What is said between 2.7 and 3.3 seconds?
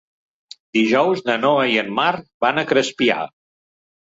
Crespià.